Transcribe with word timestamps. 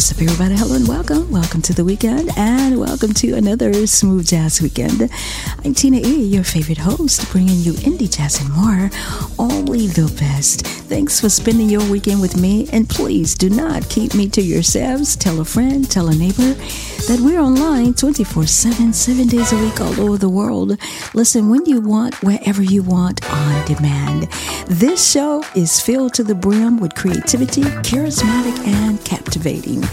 What's 0.00 0.12
up, 0.12 0.22
everybody? 0.22 0.56
Hello 0.56 0.76
and 0.76 0.88
welcome. 0.88 1.30
Welcome 1.30 1.60
to 1.60 1.74
the 1.74 1.84
weekend 1.84 2.30
and 2.38 2.80
welcome 2.80 3.12
to 3.12 3.34
another 3.34 3.86
Smooth 3.86 4.26
Jazz 4.26 4.62
Weekend. 4.62 5.10
I'm 5.62 5.74
Tina 5.74 5.98
E, 5.98 6.22
your 6.24 6.42
favorite 6.42 6.78
host, 6.78 7.30
bringing 7.30 7.58
you 7.58 7.74
indie 7.74 8.10
jazz 8.10 8.40
and 8.40 8.50
more. 8.50 8.88
Only 9.38 9.88
the 9.88 10.10
best. 10.18 10.66
Thanks 10.88 11.20
for 11.20 11.28
spending 11.28 11.68
your 11.68 11.84
weekend 11.90 12.22
with 12.22 12.40
me, 12.40 12.66
and 12.72 12.88
please 12.88 13.34
do 13.34 13.50
not 13.50 13.90
keep 13.90 14.14
me 14.14 14.26
to 14.30 14.40
yourselves. 14.40 15.16
Tell 15.16 15.38
a 15.38 15.44
friend, 15.44 15.88
tell 15.90 16.08
a 16.08 16.14
neighbor 16.14 16.54
that 17.06 17.20
we're 17.20 17.38
online 17.38 17.92
24 17.92 18.46
7, 18.46 18.94
seven 18.94 19.26
days 19.26 19.52
a 19.52 19.58
week 19.58 19.82
all 19.82 20.00
over 20.00 20.16
the 20.16 20.30
world. 20.30 20.78
Listen 21.12 21.50
when 21.50 21.66
you 21.66 21.82
want, 21.82 22.22
wherever 22.22 22.62
you 22.62 22.82
want, 22.82 23.22
on 23.30 23.66
demand. 23.66 24.28
This 24.66 25.12
show 25.12 25.44
is 25.54 25.78
filled 25.78 26.14
to 26.14 26.24
the 26.24 26.34
brim 26.34 26.78
with 26.80 26.94
creativity, 26.94 27.62
charismatic, 27.82 28.66
and 28.66 29.04
captivating. 29.04 29.89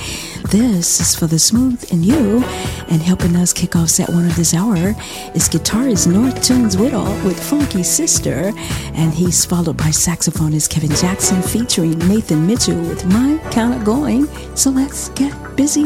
This 0.50 1.02
is 1.02 1.16
for 1.16 1.28
the 1.28 1.40
smooth 1.40 1.84
and 1.92 2.06
you, 2.06 2.44
and 2.90 3.02
helping 3.02 3.36
us 3.36 3.52
kick 3.52 3.76
off 3.76 3.90
set 3.90 4.10
one 4.10 4.26
of 4.26 4.36
this 4.36 4.54
hour 4.54 4.96
is 5.36 5.50
guitarist 5.50 6.08
North 6.12 6.36
2unes 6.36 6.80
Woodall 6.80 7.14
with 7.26 7.42
Funky 7.42 7.84
Sister, 7.84 8.54
and 8.94 9.14
he's 9.14 9.44
followed 9.44 9.78
by 9.78 9.90
saxophonist 9.90 10.70
Kevin 10.70 10.96
Jackson 10.96 11.42
featuring 11.42 11.98
Nathan 12.00 12.48
Mitchell 12.48 12.80
with 12.80 13.06
My 13.06 13.38
Kinda 13.52 13.84
Going. 13.84 14.28
So 14.56 14.70
let's 14.70 15.10
get 15.10 15.34
busy. 15.56 15.84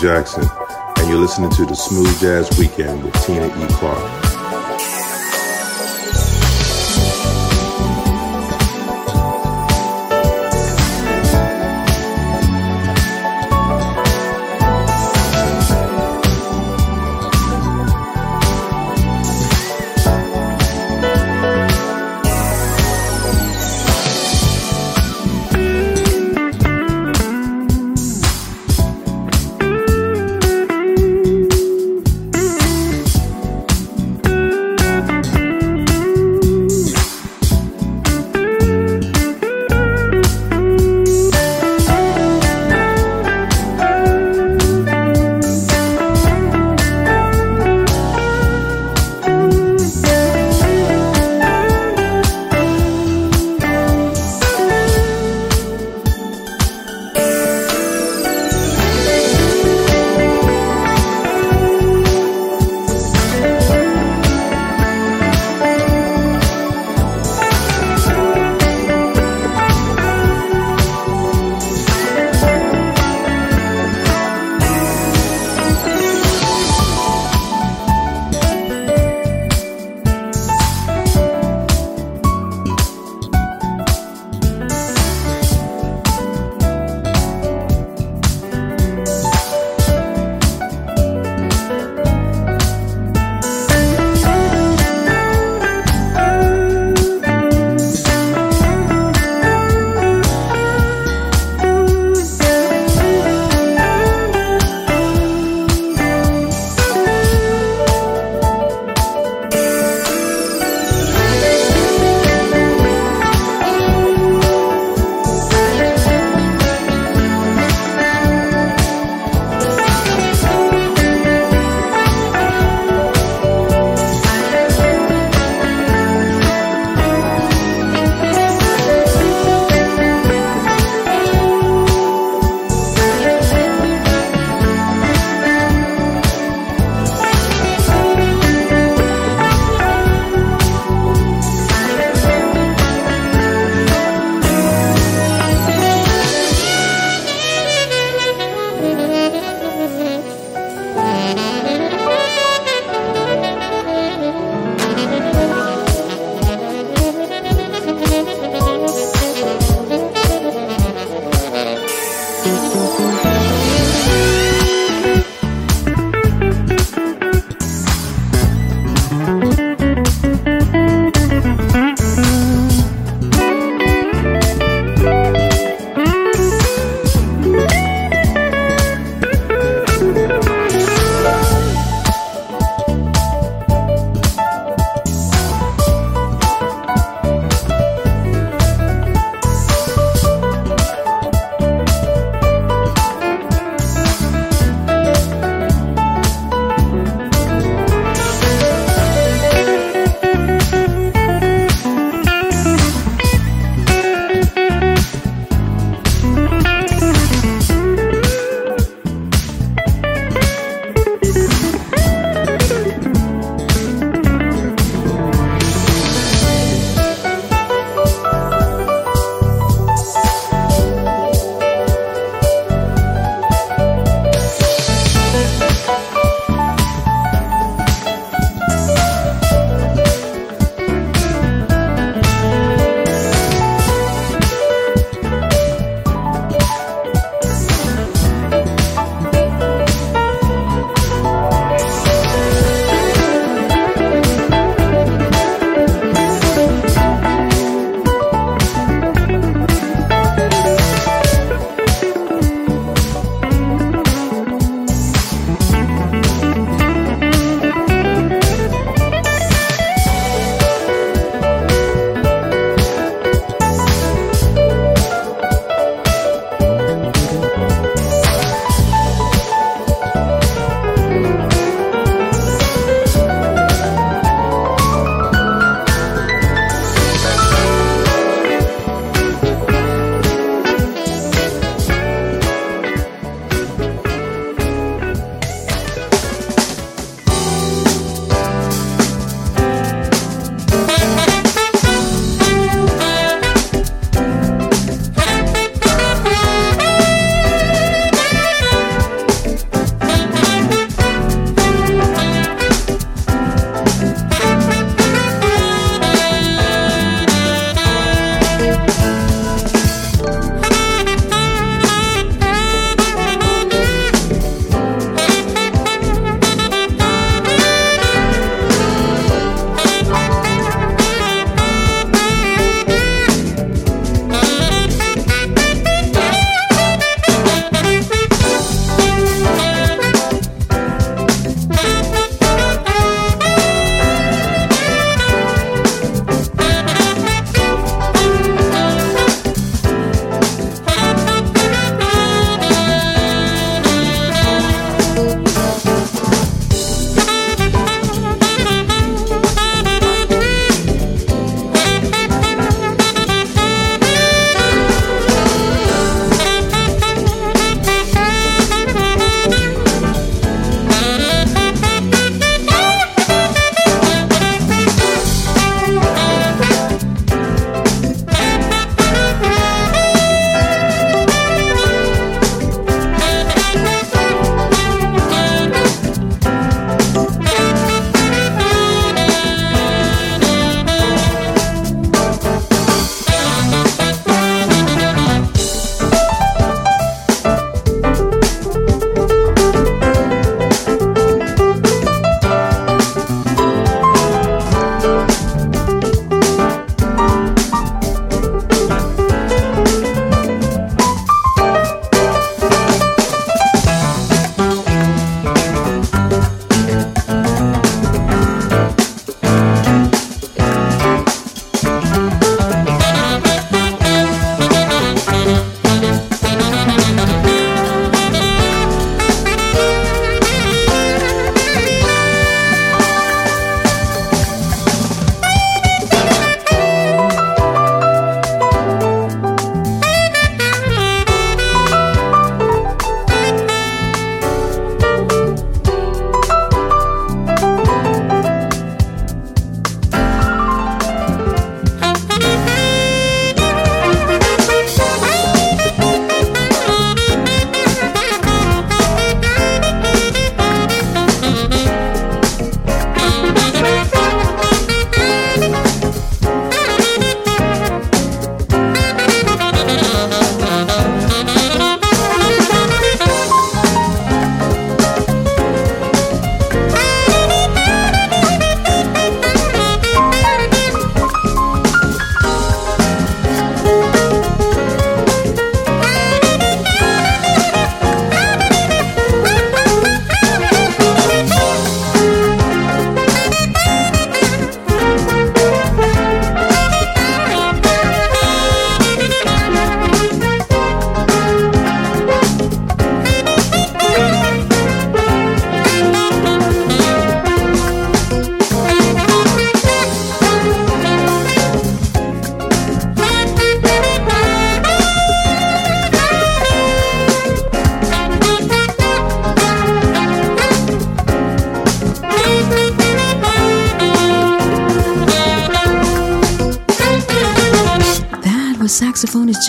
Jackson, 0.00 0.48
and 0.96 1.08
you're 1.10 1.18
listening 1.18 1.50
to 1.50 1.66
the 1.66 1.74
Smooth 1.74 2.20
Jazz 2.20 2.58
Weekend 2.58 3.04
with 3.04 3.14
Tina 3.22 3.46
E. 3.46 3.66
Clark. 3.72 4.29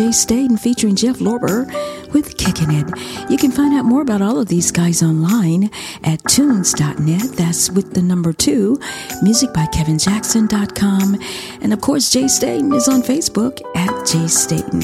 J. 0.01 0.11
Staton 0.11 0.57
featuring 0.57 0.95
Jeff 0.95 1.17
Lorber 1.17 1.67
with 2.11 2.35
Kicking 2.35 2.71
It. 2.71 2.87
You 3.29 3.37
can 3.37 3.51
find 3.51 3.71
out 3.75 3.85
more 3.85 4.01
about 4.01 4.19
all 4.19 4.39
of 4.39 4.47
these 4.47 4.71
guys 4.71 5.03
online 5.03 5.69
at 6.03 6.23
tunes.net. 6.27 7.33
That's 7.33 7.69
with 7.69 7.93
the 7.93 8.01
number 8.01 8.33
two, 8.33 8.79
musicbykevinjackson.com. 9.23 11.19
And 11.61 11.71
of 11.71 11.81
course, 11.81 12.09
J. 12.09 12.27
Staton 12.27 12.73
is 12.73 12.87
on 12.87 13.03
Facebook 13.03 13.61
at 13.75 14.07
J. 14.07 14.27
Staton. 14.27 14.81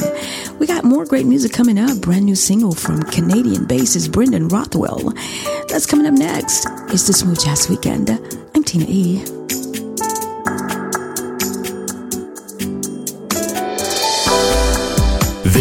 We 0.59 0.67
got 0.67 0.83
more 0.83 1.03
great 1.03 1.25
music 1.25 1.51
coming 1.51 1.79
up. 1.79 2.00
Brand 2.00 2.25
new 2.25 2.36
single 2.36 2.75
from 2.75 3.01
Canadian 3.01 3.65
bassist 3.65 4.12
Brendan 4.12 4.50
Rothwell. 4.50 5.13
That's 5.67 5.88
coming 5.88 6.05
up 6.05 6.13
next. 6.13 6.67
It's 6.89 7.07
the 7.07 7.13
Smooth 7.13 7.39
Jazz 7.43 7.67
Weekend. 7.67 8.12
I'm 8.53 8.63
Tina 8.63 8.86
E. 8.88 9.37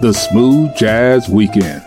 the 0.00 0.12
Smooth 0.12 0.76
Jazz 0.76 1.28
Weekend. 1.28 1.82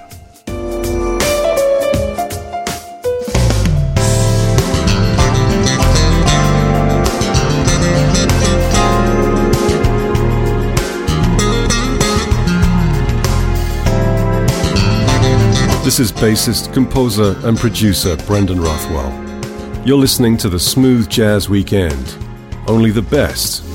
This 15.86 16.02
is 16.02 16.12
bassist, 16.12 16.74
composer, 16.74 17.38
and 17.48 17.58
producer 17.58 18.18
Brendan 18.28 18.60
Rothwell. 18.60 19.10
You're 19.86 19.98
listening 19.98 20.36
to 20.38 20.50
the 20.50 20.60
Smooth 20.60 21.08
Jazz 21.10 21.48
Weekend. 21.48 22.18
Only 22.68 22.92
the 22.92 23.02
best 23.02 23.71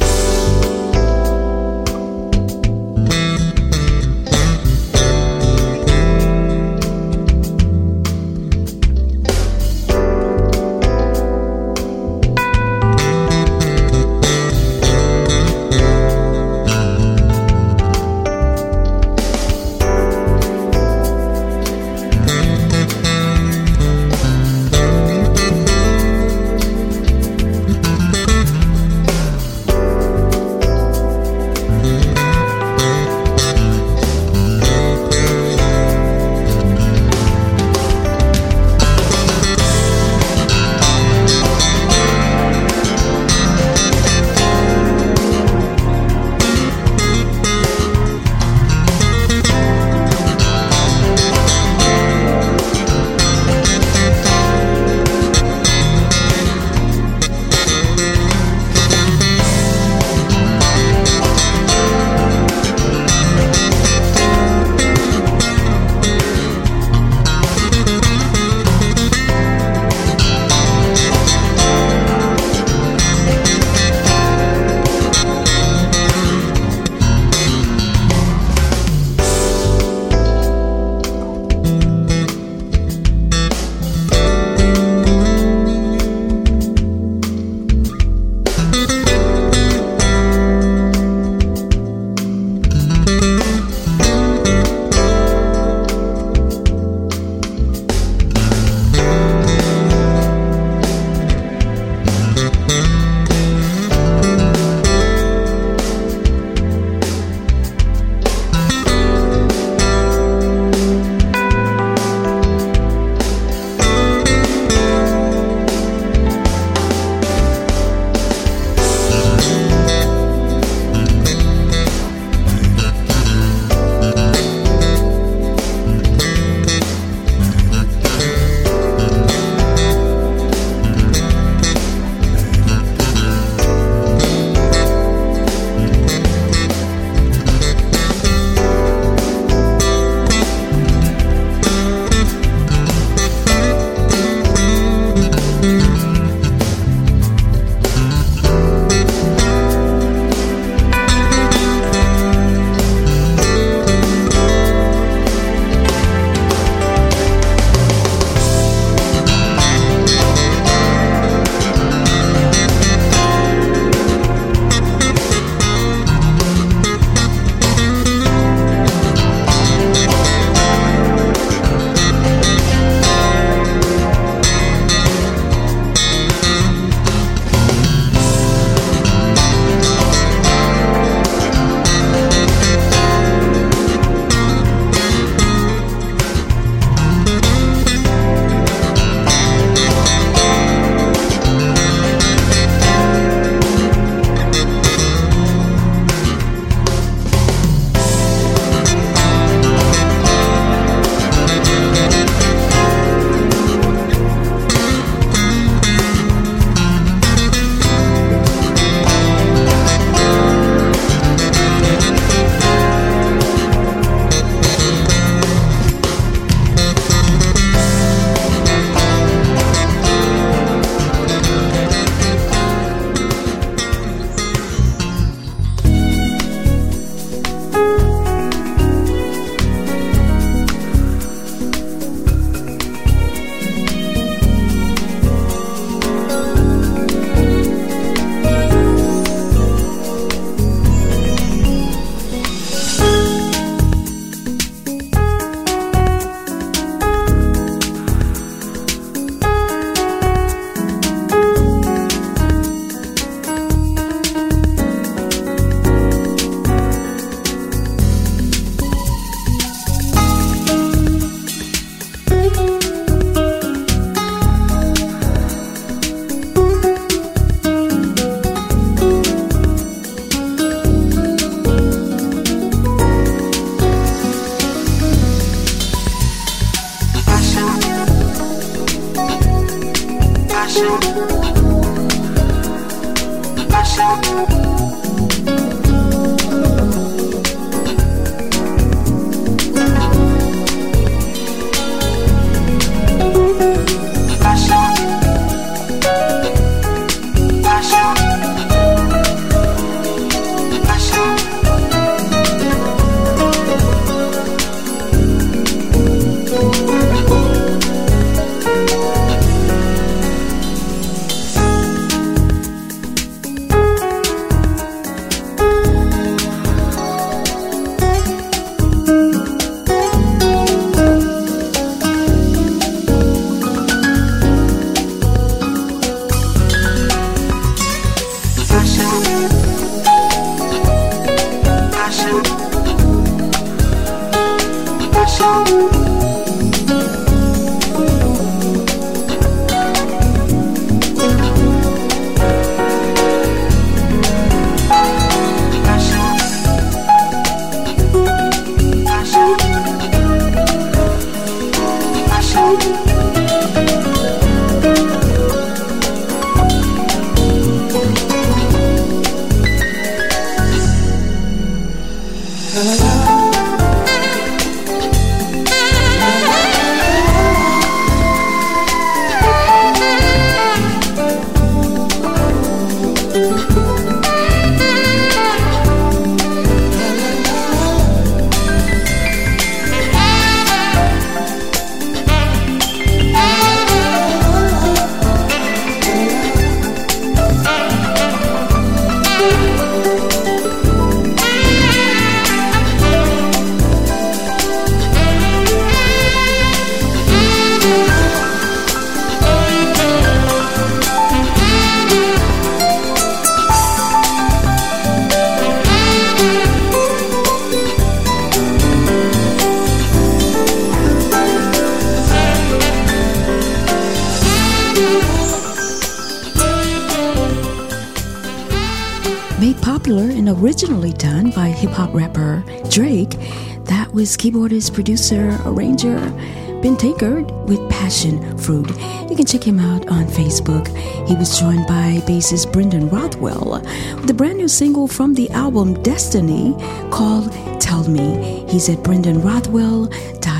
Tankard 427.06 427.52
with 427.69 427.88
Passion 427.88 428.58
Fruit. 428.58 428.88
You 429.30 429.36
can 429.36 429.47
check 429.47 429.62
him 429.62 429.78
out 429.78 430.08
on 430.08 430.25
Facebook. 430.25 430.88
He 431.28 431.36
was 431.36 431.56
joined 431.56 431.86
by 431.86 432.21
bassist 432.26 432.73
Brendan 432.73 433.08
Rothwell 433.10 433.80
with 434.21 434.28
a 434.28 434.34
brand 434.34 434.58
new 434.58 434.66
single 434.66 435.06
from 435.06 435.34
the 435.34 435.49
album 435.50 436.02
Destiny 436.02 436.75
called 437.12 437.52
Tell 437.80 438.08
Me. 438.08 438.64
He's 438.69 438.88
at 438.88 438.99
brendanrothwell.com 438.99 440.55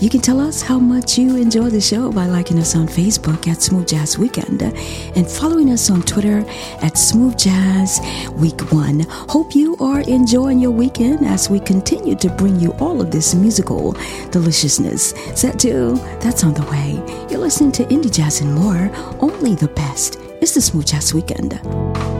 you 0.00 0.08
can 0.08 0.20
tell 0.20 0.40
us 0.40 0.62
how 0.62 0.78
much 0.78 1.18
you 1.18 1.36
enjoy 1.36 1.68
the 1.68 1.80
show 1.80 2.10
by 2.10 2.26
liking 2.26 2.58
us 2.58 2.74
on 2.74 2.86
Facebook 2.86 3.46
at 3.48 3.60
Smooth 3.60 3.88
Jazz 3.88 4.18
Weekend 4.18 4.62
and 4.62 5.28
following 5.28 5.70
us 5.70 5.90
on 5.90 6.02
Twitter 6.02 6.44
at 6.80 6.96
Smooth 6.96 7.36
Jazz 7.36 8.00
Week 8.32 8.60
One. 8.72 9.00
Hope 9.28 9.54
you 9.54 9.76
are 9.78 10.00
enjoying 10.00 10.58
your 10.58 10.70
weekend 10.70 11.26
as 11.26 11.50
we 11.50 11.60
continue 11.60 12.14
to 12.16 12.30
bring 12.30 12.58
you 12.58 12.72
all 12.80 13.00
of 13.00 13.10
this 13.10 13.34
musical 13.34 13.92
deliciousness. 14.30 15.10
Set 15.34 15.58
two, 15.58 15.96
that's 16.20 16.44
on 16.44 16.54
the 16.54 16.64
way. 16.64 16.94
You're 17.30 17.40
listening 17.40 17.72
to 17.72 17.84
Indie 17.84 18.12
Jazz 18.12 18.40
and 18.40 18.54
more, 18.54 18.90
only 19.20 19.54
the 19.54 19.68
best. 19.68 20.18
It's 20.40 20.54
the 20.54 20.60
Smooth 20.60 20.86
Jazz 20.86 21.12
Weekend. 21.12 22.19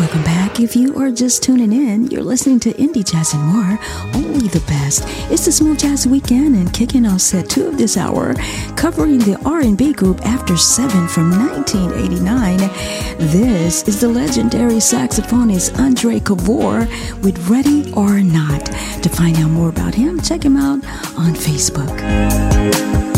Welcome 0.00 0.24
back. 0.24 0.60
If 0.60 0.76
you 0.76 0.96
are 0.98 1.10
just 1.10 1.42
tuning 1.42 1.74
in, 1.74 2.06
you're 2.06 2.22
listening 2.22 2.58
to 2.60 2.72
Indie 2.72 3.04
Jazz 3.04 3.34
and 3.34 3.42
more, 3.44 3.78
only 4.14 4.48
the 4.48 4.64
best. 4.66 5.02
It's 5.30 5.44
the 5.44 5.52
Smooth 5.52 5.78
Jazz 5.78 6.06
Weekend 6.06 6.56
and 6.56 6.72
kicking 6.72 7.04
off 7.04 7.20
set 7.20 7.50
two 7.50 7.66
of 7.66 7.76
this 7.76 7.98
hour, 7.98 8.32
covering 8.76 9.18
the 9.18 9.38
R&B 9.44 9.92
group 9.92 10.24
After 10.24 10.56
Seven 10.56 11.06
from 11.06 11.30
1989. 11.32 12.56
This 13.30 13.86
is 13.86 14.00
the 14.00 14.08
legendary 14.08 14.80
saxophonist 14.80 15.78
Andre 15.78 16.18
Cavor 16.18 16.88
with 17.20 17.50
Ready 17.50 17.92
or 17.92 18.20
Not. 18.20 18.64
To 19.02 19.08
find 19.10 19.36
out 19.36 19.50
more 19.50 19.68
about 19.68 19.94
him, 19.94 20.18
check 20.22 20.42
him 20.42 20.56
out 20.56 20.82
on 21.18 21.34
Facebook. 21.34 23.09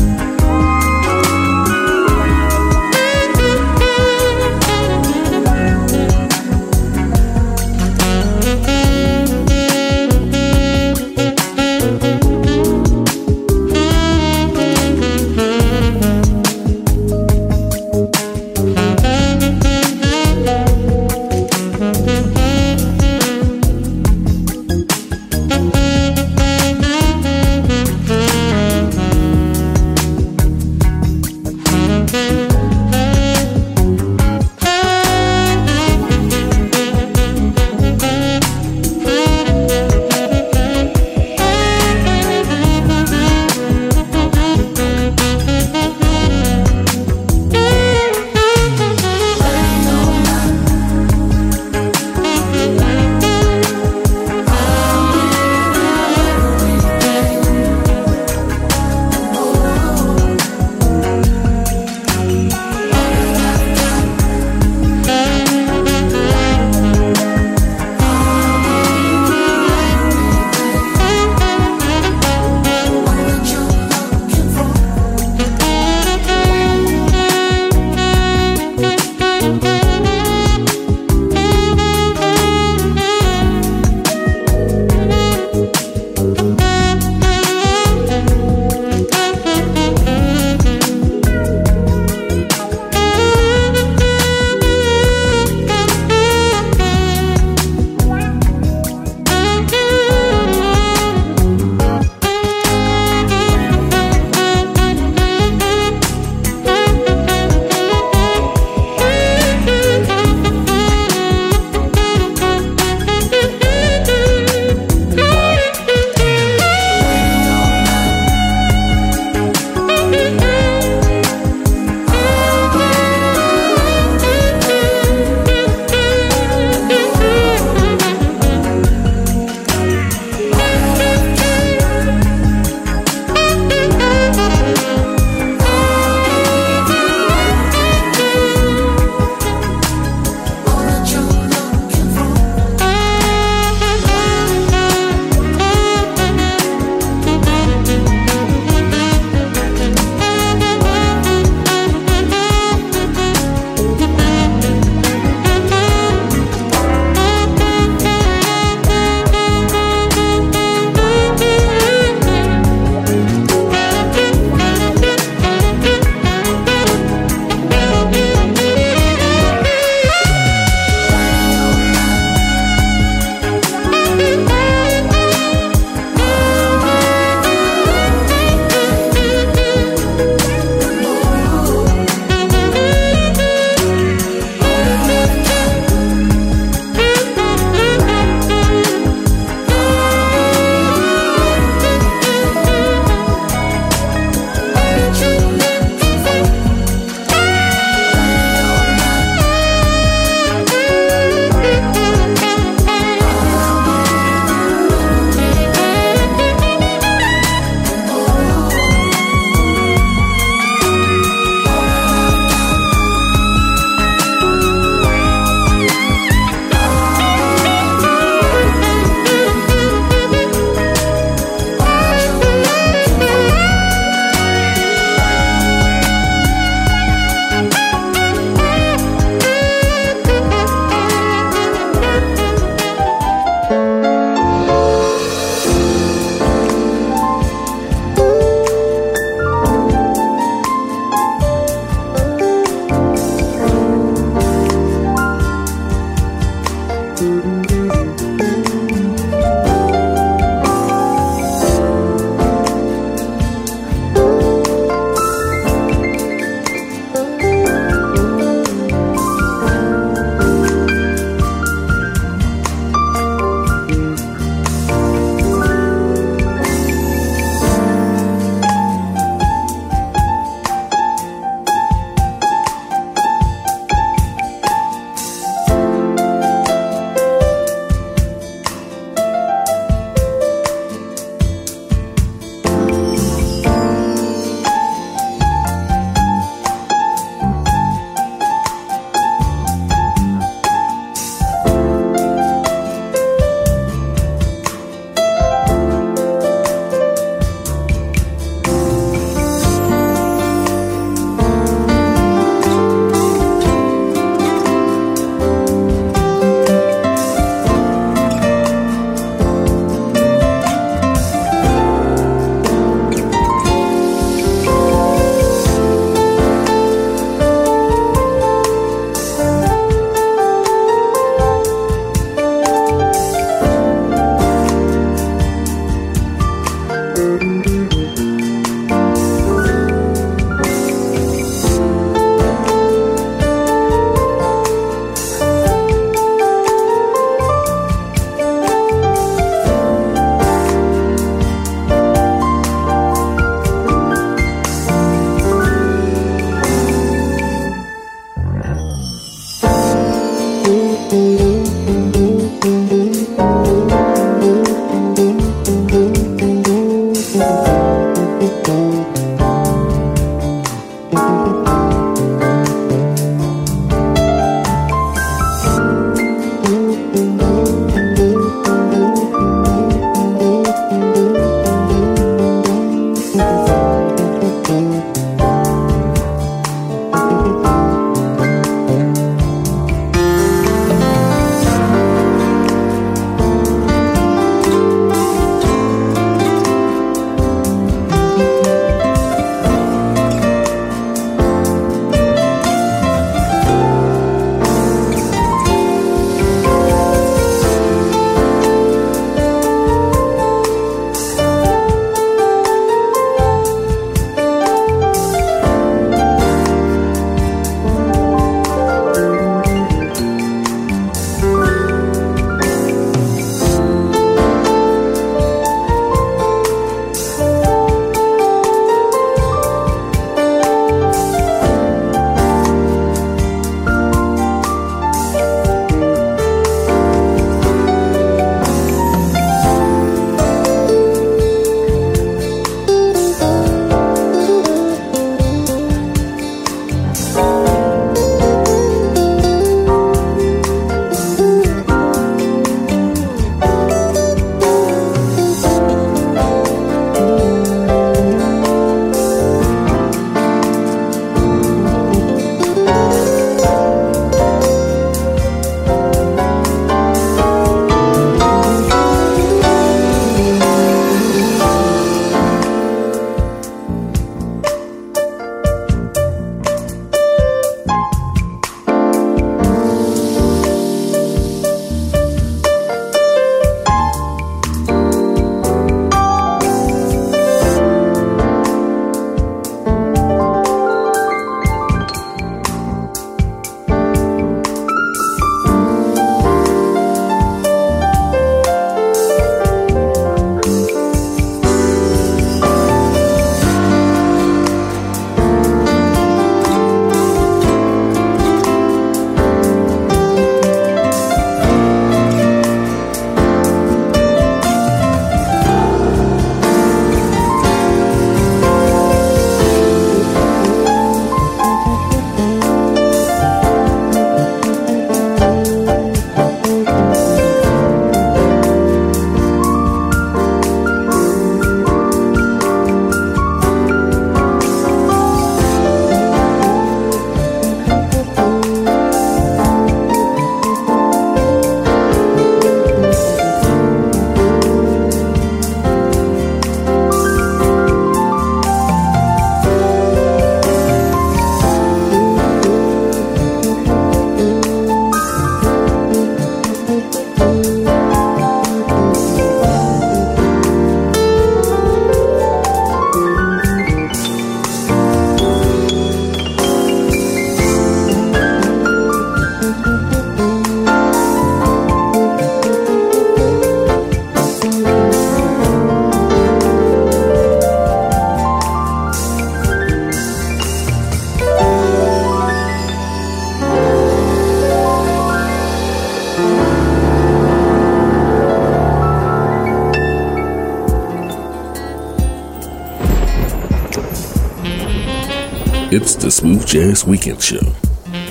It's 585.94 586.14
the 586.14 586.31
Smooth 586.31 586.66
Jazz 586.66 587.07
Weekend 587.07 587.42
Show 587.42 587.61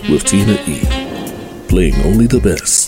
with 0.10 0.24
Tina 0.26 0.54
E. 0.65 0.82
Playing 1.67 1.93
only 2.06 2.26
the 2.26 2.39
best. 2.39 2.81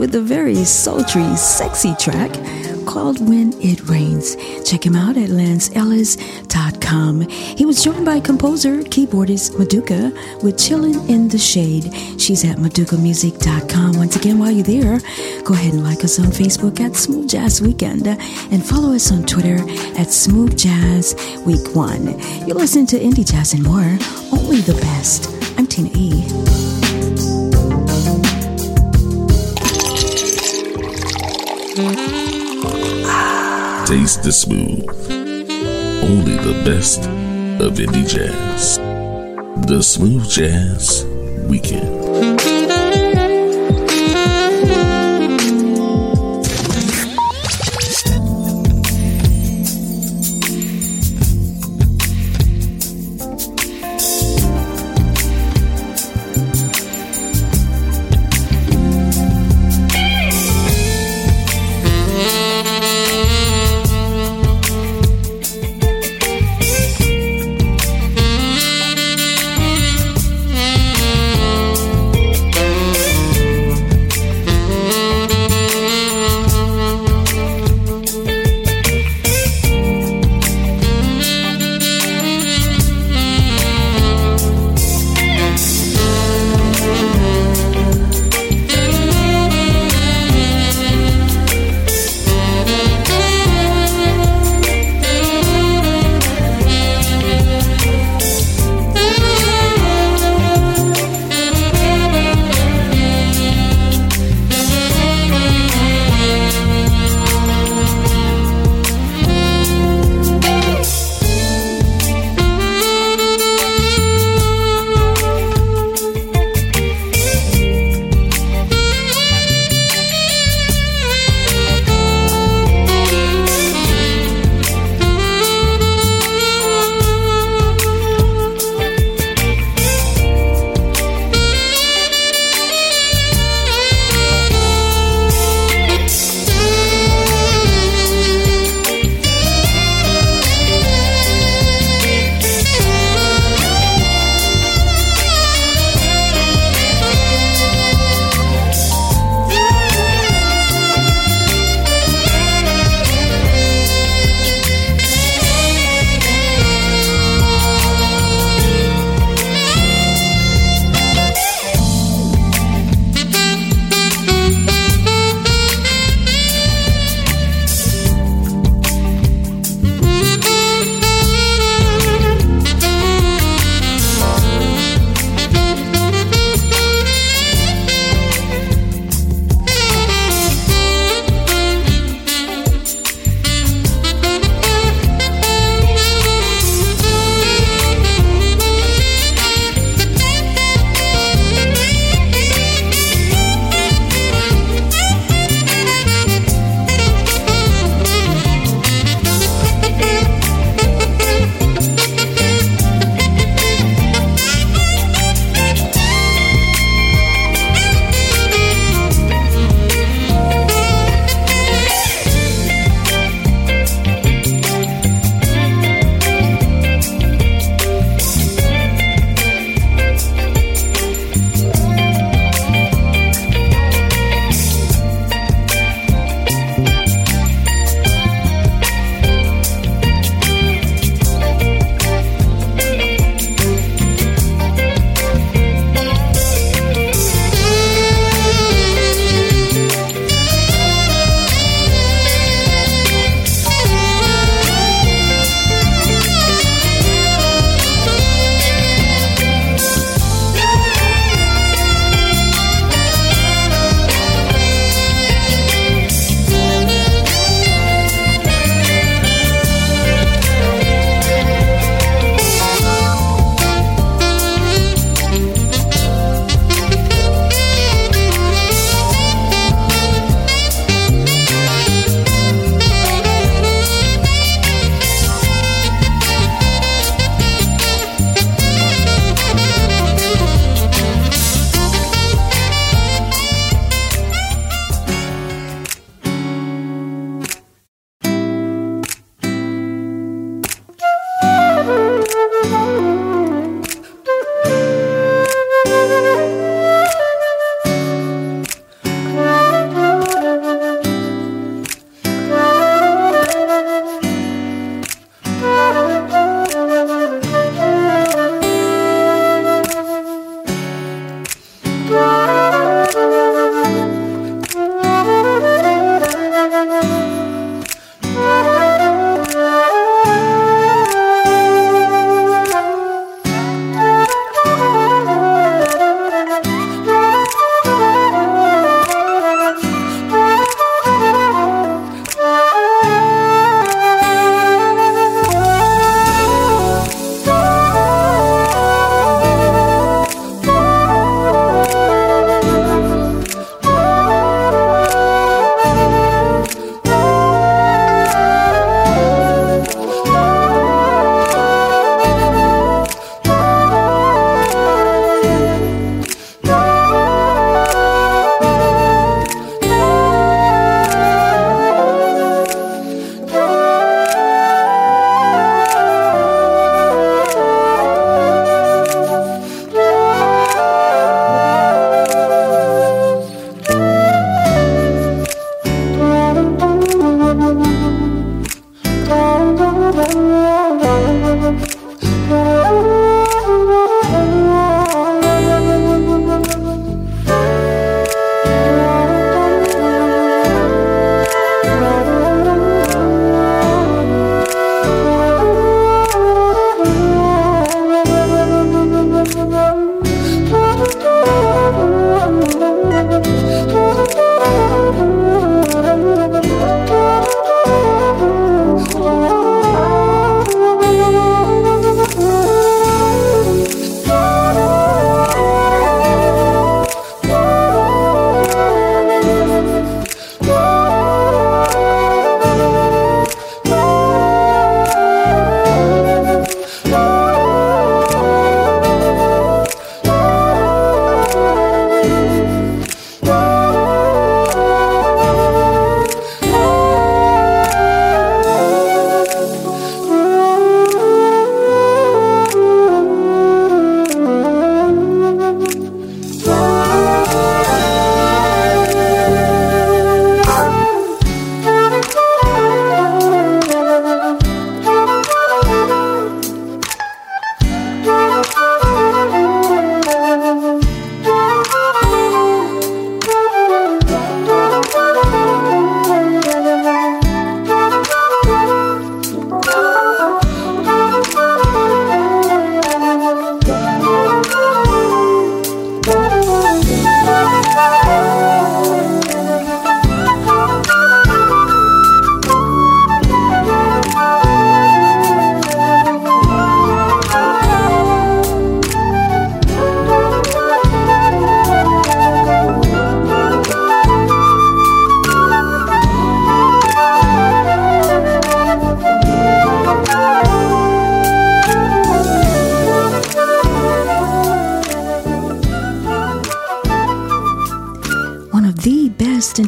With 0.00 0.14
a 0.14 0.22
very 0.22 0.64
sultry, 0.64 1.36
sexy 1.36 1.94
track 1.96 2.32
called 2.86 3.20
When 3.28 3.52
It 3.60 3.86
Rains. 3.86 4.34
Check 4.64 4.86
him 4.86 4.96
out 4.96 5.18
at 5.18 5.28
lanceellis.com. 5.28 7.20
He 7.28 7.66
was 7.66 7.84
joined 7.84 8.06
by 8.06 8.18
composer, 8.20 8.78
keyboardist 8.78 9.56
Madoca 9.56 10.10
with 10.42 10.56
Chillin' 10.56 11.06
in 11.10 11.28
the 11.28 11.36
Shade. 11.36 11.92
She's 12.18 12.46
at 12.46 12.56
madocamusic.com. 12.56 13.98
Once 13.98 14.16
again, 14.16 14.38
while 14.38 14.50
you're 14.50 14.64
there, 14.64 15.00
go 15.44 15.52
ahead 15.52 15.74
and 15.74 15.84
like 15.84 16.02
us 16.02 16.18
on 16.18 16.28
Facebook 16.28 16.80
at 16.80 16.96
Smooth 16.96 17.28
Jazz 17.28 17.60
Weekend 17.60 18.06
and 18.08 18.64
follow 18.64 18.94
us 18.94 19.12
on 19.12 19.26
Twitter 19.26 19.58
at 19.98 20.10
Smooth 20.10 20.56
Jazz 20.56 21.14
Week 21.44 21.76
1. 21.76 22.46
You're 22.48 22.56
listening 22.56 22.86
to 22.86 22.98
Indie 22.98 23.30
Jazz 23.30 23.52
and 23.52 23.62
more, 23.62 23.98
only 24.32 24.62
the 24.62 24.78
best. 24.80 25.28
I'm 25.58 25.66
Tina 25.66 25.90
E. 25.94 26.59
Taste 33.86 34.22
the 34.22 34.32
smooth. 34.32 34.84
Only 36.04 36.36
the 36.36 36.62
best 36.64 37.00
of 37.00 37.78
indie 37.78 38.06
jazz. 38.06 38.76
The 39.66 39.82
Smooth 39.82 40.28
Jazz 40.28 41.06
Weekend. 41.48 41.99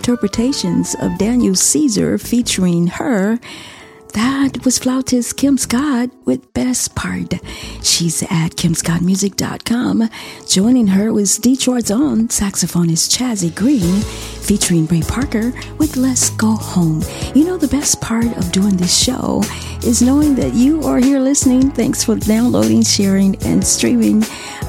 Interpretations 0.02 0.96
of 1.00 1.16
Daniel 1.16 1.54
Caesar 1.54 2.18
featuring 2.18 2.88
her. 2.88 3.38
That 4.14 4.64
was 4.64 4.80
flautist 4.80 5.36
Kim 5.36 5.56
Scott 5.56 6.10
with 6.24 6.52
Best 6.54 6.96
Part. 6.96 7.34
She's 7.84 8.20
at 8.24 8.56
kimscottmusic.com. 8.56 10.10
Joining 10.48 10.88
her 10.88 11.12
was 11.12 11.38
Detroit's 11.38 11.92
own 11.92 12.26
saxophonist 12.28 13.16
Chazzy 13.16 13.54
Green, 13.54 14.02
featuring 14.42 14.86
Ray 14.86 15.02
Parker 15.02 15.52
with 15.78 15.96
Let's 15.96 16.30
Go 16.30 16.56
Home. 16.56 17.02
You 17.34 17.44
know, 17.44 17.56
the 17.56 17.68
best 17.68 18.00
part 18.00 18.26
of 18.36 18.52
doing 18.52 18.76
this 18.76 18.96
show 18.96 19.42
is 19.84 20.02
knowing 20.02 20.34
that 20.34 20.54
you 20.54 20.82
are 20.82 20.98
here 20.98 21.20
listening. 21.20 21.70
Thanks 21.70 22.04
for 22.04 22.16
downloading, 22.16 22.82
sharing, 22.82 23.36
and 23.44 23.64
streaming. 23.66 24.24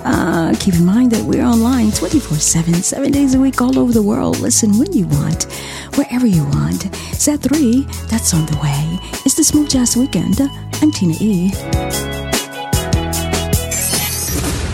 Uh, 0.06 0.56
keep 0.60 0.76
in 0.76 0.86
mind 0.86 1.12
that 1.12 1.24
we're 1.24 1.44
online 1.44 1.92
24 1.92 2.38
7, 2.38 2.74
seven 2.76 3.12
days 3.12 3.36
a 3.36 3.40
week, 3.40 3.62
all 3.62 3.80
over 3.80 3.92
the 3.92 4.04
world. 4.04 4.40
Listen 4.40 4.78
when 4.78 4.92
you 4.94 5.08
want, 5.08 5.44
wherever 5.96 6.28
you 6.28 6.44
want. 6.46 6.94
Set 7.14 7.42
3, 7.42 7.82
that's 8.08 8.34
on 8.34 8.46
the 8.46 8.58
way. 8.62 9.00
It's 9.26 9.36
the 9.36 9.44
Smooth 9.44 9.70
Jazz 9.70 9.96
Weekend. 9.98 10.40
I'm 10.82 10.92
Tina 10.92 11.16
E. 11.20 11.52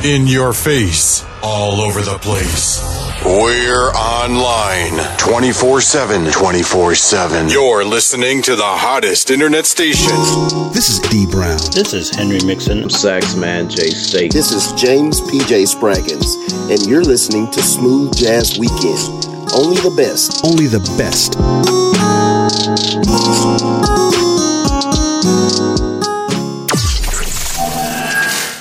In 0.04 0.28
your 0.28 0.54
face, 0.54 1.26
all 1.43 1.82
over 1.82 2.02
the 2.02 2.18
place. 2.20 2.99
We're 3.26 3.90
online 3.92 5.18
24 5.18 5.82
7. 5.82 6.32
24 6.32 6.96
7. 6.96 7.50
You're 7.50 7.84
listening 7.84 8.42
to 8.44 8.56
the 8.56 8.64
hottest 8.64 9.30
internet 9.30 9.66
station. 9.66 10.16
This 10.74 10.90
is 10.90 11.00
D 11.00 11.26
Brown. 11.26 11.58
This 11.74 11.94
is 11.94 12.16
Henry 12.16 12.40
Mixon. 12.46 12.90
Sax 12.90 13.36
Man 13.36 13.70
Jay 13.70 13.90
State. 13.90 14.32
This 14.32 14.54
is 14.54 14.72
James 14.82 15.20
PJ 15.22 15.68
Spraggins, 15.68 16.38
and 16.72 16.90
you're 16.90 17.04
listening 17.04 17.52
to 17.52 17.62
Smooth 17.62 18.16
Jazz 18.16 18.58
Weekend. 18.58 19.26
Only 19.54 19.82
the 19.82 19.94
best. 19.96 20.46
Only 20.46 20.68
the 20.68 20.80
best. 20.98 21.36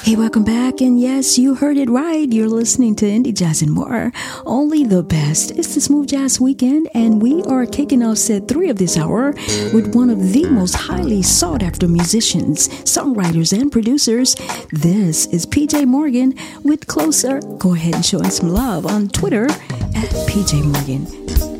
Hey, 0.08 0.16
welcome 0.16 0.42
back. 0.42 0.80
And 0.80 0.98
yes, 0.98 1.36
you 1.38 1.54
heard 1.54 1.76
it 1.76 1.90
right. 1.90 2.32
You're 2.32 2.48
listening 2.48 2.96
to 2.96 3.04
Indie 3.04 3.34
Jazz 3.34 3.60
and 3.60 3.70
more. 3.70 4.10
Only 4.46 4.82
the 4.82 5.02
best. 5.02 5.50
It's 5.50 5.74
the 5.74 5.82
Smooth 5.82 6.08
Jazz 6.08 6.40
Weekend, 6.40 6.88
and 6.94 7.20
we 7.20 7.42
are 7.42 7.66
kicking 7.66 8.02
off 8.02 8.16
set 8.16 8.48
three 8.48 8.70
of 8.70 8.78
this 8.78 8.96
hour 8.96 9.32
with 9.74 9.94
one 9.94 10.08
of 10.08 10.32
the 10.32 10.46
most 10.48 10.76
highly 10.76 11.20
sought 11.20 11.62
after 11.62 11.86
musicians, 11.86 12.68
songwriters, 12.84 13.52
and 13.52 13.70
producers. 13.70 14.34
This 14.72 15.26
is 15.26 15.44
PJ 15.44 15.84
Morgan 15.84 16.34
with 16.62 16.86
Closer. 16.86 17.40
Go 17.58 17.74
ahead 17.74 17.94
and 17.94 18.06
show 18.06 18.20
him 18.20 18.30
some 18.30 18.48
love 18.48 18.86
on 18.86 19.08
Twitter 19.08 19.44
at 19.44 20.08
PJ 20.26 20.64
Morgan. 20.64 21.57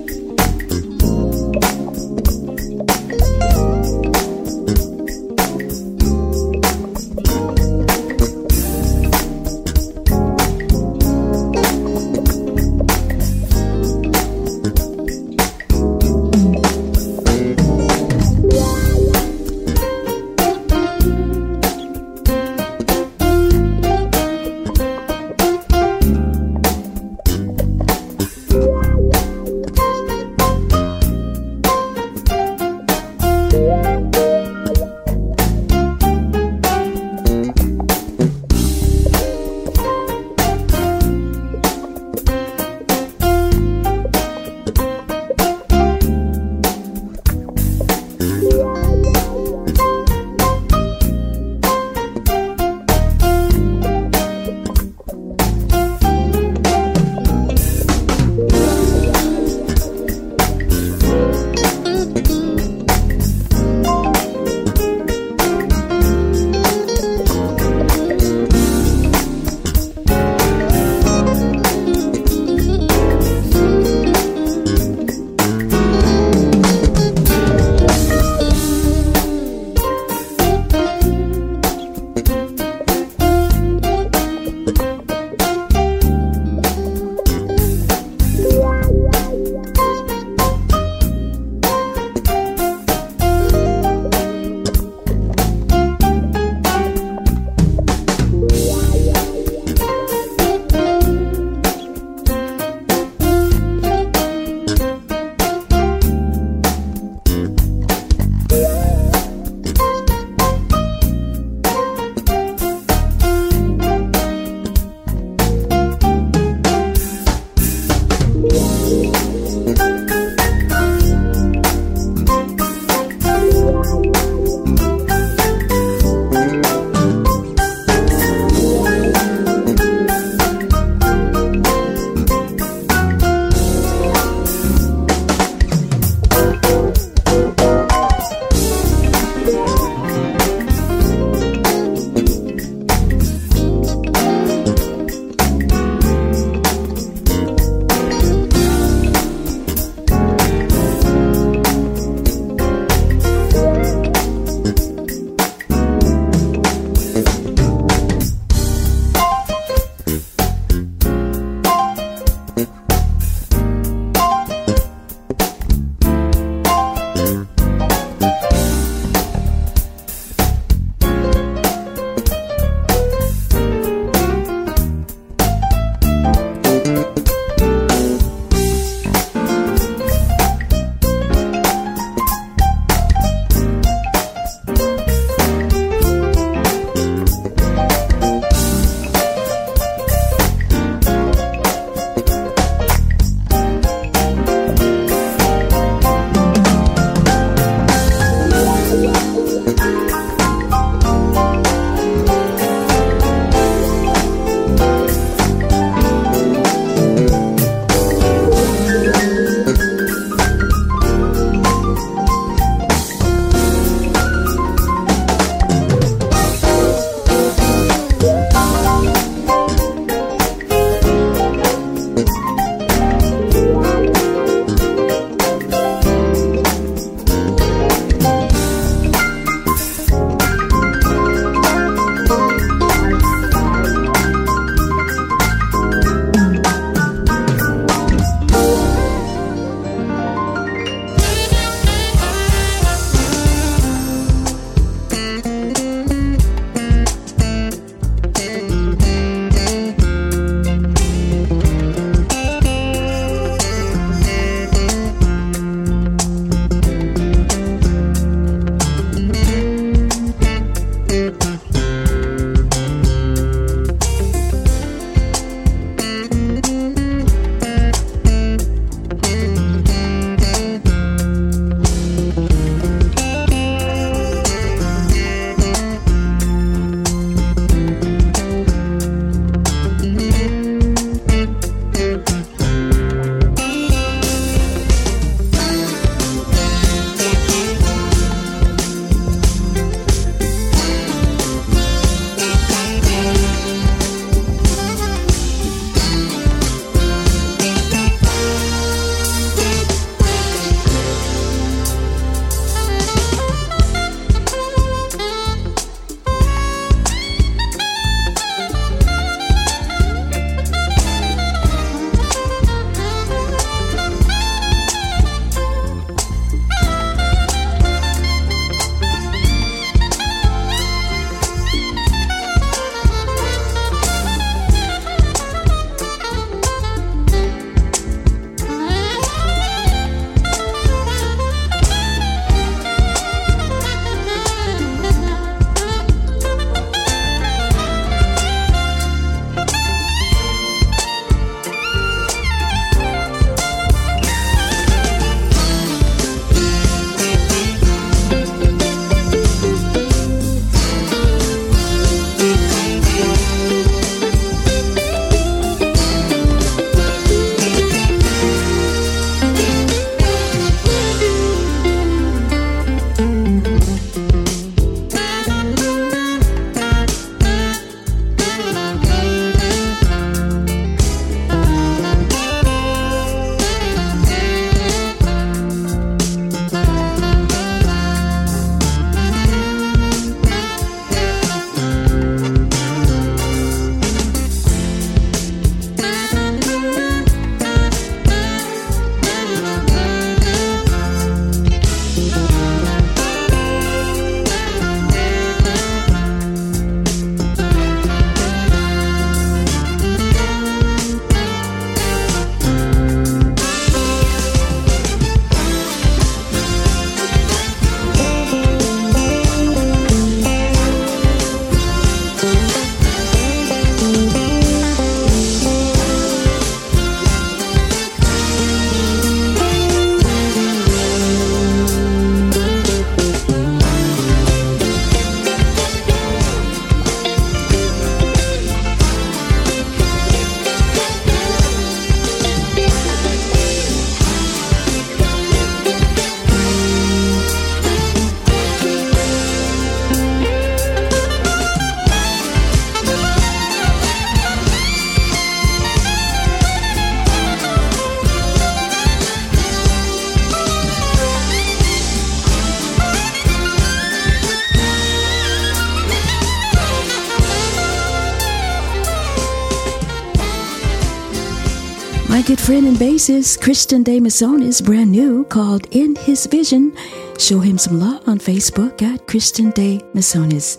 And 462.78 462.96
bassist 462.96 463.60
Christian 463.60 464.04
De 464.04 464.20
Mesones, 464.20 464.80
brand 464.82 465.10
new, 465.10 465.44
called 465.46 465.88
In 465.90 466.14
His 466.14 466.46
Vision. 466.46 466.96
Show 467.36 467.58
him 467.58 467.76
some 467.76 467.98
love 467.98 468.28
on 468.28 468.38
Facebook 468.38 469.02
at 469.02 469.26
Christian 469.26 469.72
De 469.72 469.98
Mesones. 470.14 470.78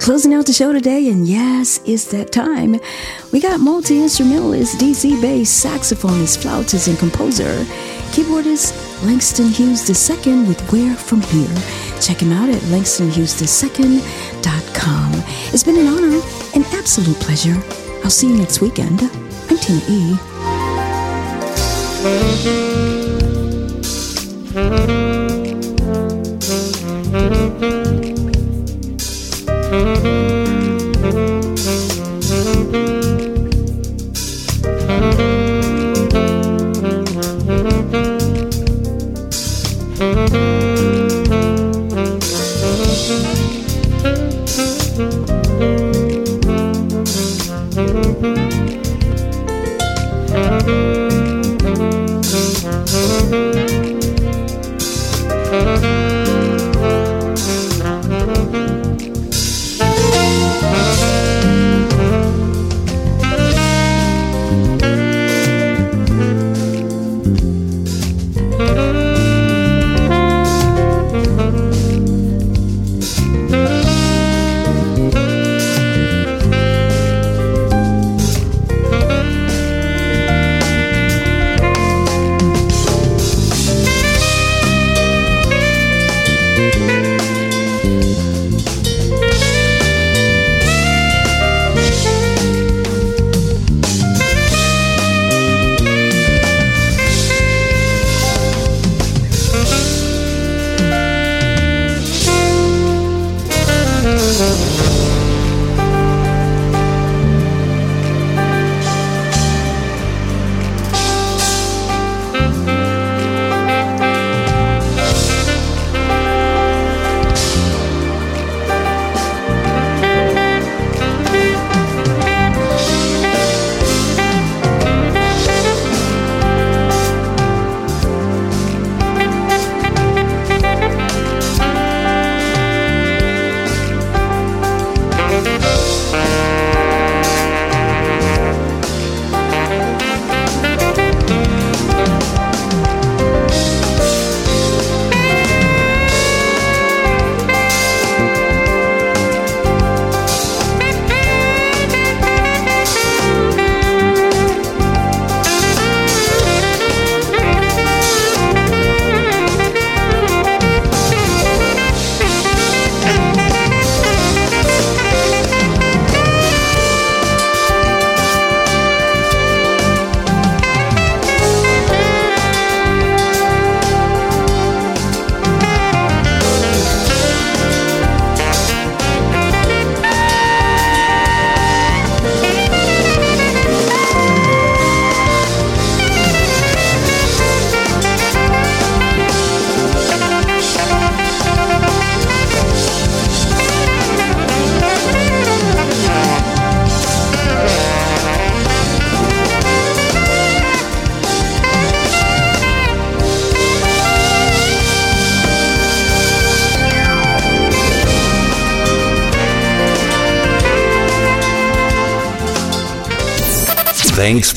Closing 0.00 0.34
out 0.34 0.46
the 0.46 0.52
show 0.52 0.72
today, 0.72 1.08
and 1.08 1.28
yes, 1.28 1.78
it's 1.86 2.06
that 2.06 2.32
time. 2.32 2.80
We 3.32 3.38
got 3.40 3.60
multi 3.60 4.02
instrumentalist, 4.02 4.78
DC 4.78 5.22
bass, 5.22 5.64
saxophonist, 5.64 6.42
flautist, 6.42 6.88
and 6.88 6.98
composer, 6.98 7.64
keyboardist 8.10 8.74
Langston 9.06 9.48
Hughes 9.48 9.88
II 9.88 10.48
with 10.48 10.60
Where 10.72 10.96
From 10.96 11.20
Here. 11.22 11.56
Check 12.00 12.22
him 12.22 12.32
out 12.32 12.48
at 12.48 12.60
langstonhughes2.com. 12.62 15.12
It's 15.54 15.62
been 15.62 15.78
an 15.78 15.86
honor, 15.86 16.20
an 16.56 16.64
absolute 16.76 17.20
pleasure. 17.20 17.54
I'll 18.02 18.10
see 18.10 18.26
you 18.28 18.36
next 18.36 18.60
weekend. 18.60 19.00
I'm 19.48 19.58
Tina 19.58 19.80
E. 19.88 20.18
Thanks 29.68 30.25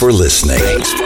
for 0.10 0.14
listening. 0.14 0.98